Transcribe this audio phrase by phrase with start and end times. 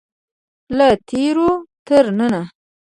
[0.77, 1.49] له تیرو
[1.87, 2.41] تر ننه.